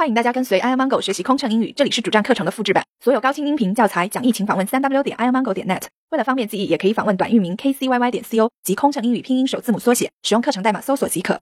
[0.00, 2.82] 欢迎大家跟随 airmango 学习空乘英语，这里是主站课程的复制版。
[3.04, 5.82] 所有高清音频教材讲义，请访问三 w 点 airmango 点 net。
[6.08, 11.38] 为了方便记忆，也可以访问短域名 kcyy 点 co 及空乘英语拼音首字母缩写，使用课程代码搜索即可。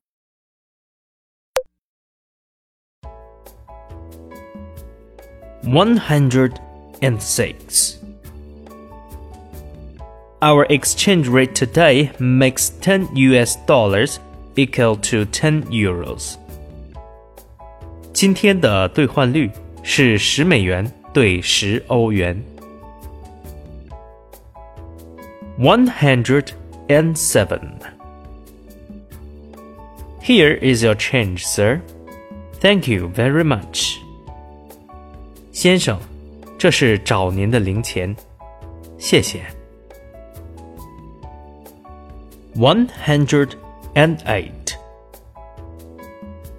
[5.62, 6.54] One hundred
[7.00, 7.94] and six.
[10.40, 13.56] Our exchange rate today makes ten U.S.
[13.68, 14.16] dollars
[14.56, 16.34] equal to ten euros.
[18.17, 19.49] 今天的兑换率
[19.83, 22.41] 是十美元兑十欧元。
[25.59, 26.47] One hundred
[26.87, 27.61] and seven.
[30.21, 31.81] Here is your change, sir.
[32.59, 33.97] Thank you very much.
[35.51, 35.99] 先生，
[36.57, 38.15] 这是找您的零钱，
[38.97, 39.43] 谢谢。
[42.55, 43.49] One hundred
[43.95, 44.56] and eight.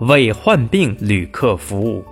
[0.00, 2.04] 为患病旅客服务。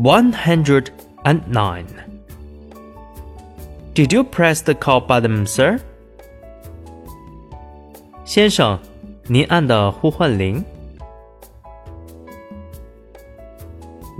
[0.00, 0.86] One hundred
[1.24, 1.86] and nine.
[3.94, 5.80] Did you press the call button, sir?
[8.24, 8.78] 先生，
[9.26, 10.64] 您按的呼唤铃。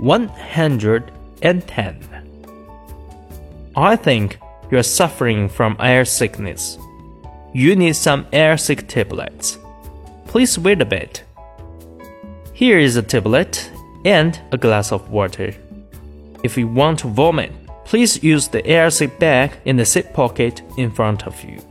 [0.01, 1.01] 110.
[3.73, 4.31] I think
[4.69, 6.77] you're suffering from air sickness.
[7.53, 9.57] You need some air sick tablets.
[10.34, 11.22] Please wait a bit.
[12.54, 13.70] Here is a tablet
[14.04, 15.54] and a glass of water.
[16.42, 17.52] If you want to vomit,
[17.84, 21.62] please use the air sick bag in the seat pocket in front of you.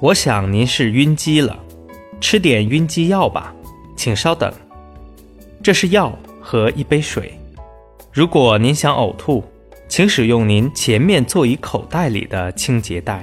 [0.00, 1.62] 我想您是晕机了，
[2.18, 3.54] 吃点晕机药吧，
[3.94, 4.50] 请稍等。
[5.62, 7.38] 这是药和一杯水。
[8.10, 9.44] 如果您想呕吐，
[9.86, 13.22] 请使用您前面座椅口袋里的清洁袋。